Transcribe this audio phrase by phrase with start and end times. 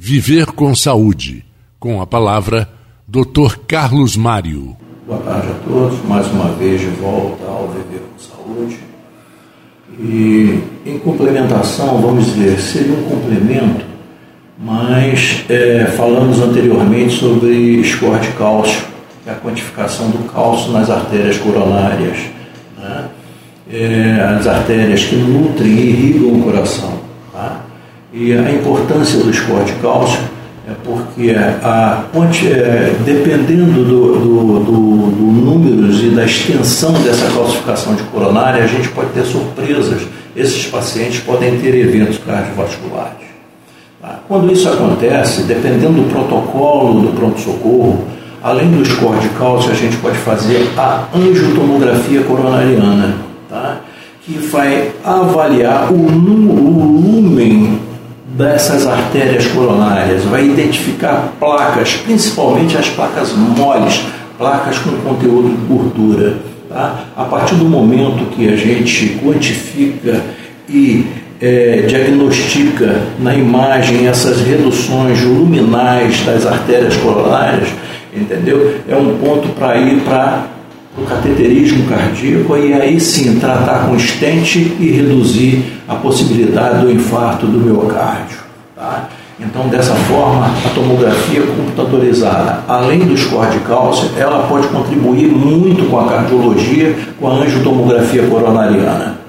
[0.00, 1.44] Viver com Saúde.
[1.80, 2.68] Com a palavra,
[3.08, 3.56] Dr.
[3.66, 4.76] Carlos Mário.
[5.04, 6.04] Boa tarde a todos.
[6.04, 8.78] Mais uma vez de volta ao Viver com Saúde.
[9.98, 13.84] E em complementação, vamos dizer, seria um complemento,
[14.56, 18.84] mas é, falamos anteriormente sobre score de cálcio,
[19.26, 22.18] é a quantificação do cálcio nas artérias coronárias.
[22.78, 23.08] Né?
[23.68, 26.97] É, as artérias que nutrem e irrigam o coração.
[28.12, 30.18] E a importância do score de cálcio
[30.66, 32.04] é porque a,
[32.46, 38.66] é, dependendo do, do, do, do números e da extensão dessa calcificação de coronária, a
[38.66, 40.02] gente pode ter surpresas.
[40.34, 43.28] Esses pacientes podem ter eventos cardiovasculares.
[44.00, 44.20] Tá?
[44.28, 48.04] Quando isso acontece, dependendo do protocolo do pronto-socorro,
[48.42, 53.16] além do score de cálcio, a gente pode fazer a angiotomografia coronariana,
[53.50, 53.80] tá?
[54.22, 56.47] que vai avaliar o, o lumen
[58.38, 64.00] dessas artérias coronárias, vai identificar placas, principalmente as placas moles,
[64.38, 66.36] placas com conteúdo de gordura.
[66.68, 67.04] Tá?
[67.16, 70.22] A partir do momento que a gente quantifica
[70.68, 71.04] e
[71.40, 77.68] é, diagnostica na imagem essas reduções luminais das artérias coronárias,
[78.14, 78.76] entendeu?
[78.88, 80.44] É um ponto para ir para
[81.00, 87.46] o cateterismo cardíaco e aí sim tratar com estente e reduzir a possibilidade do infarto
[87.46, 88.38] do miocárdio.
[88.74, 89.08] Tá?
[89.40, 95.88] Então, dessa forma, a tomografia computadorizada, além do score de cálcio, ela pode contribuir muito
[95.88, 99.27] com a cardiologia, com a angiotomografia coronariana.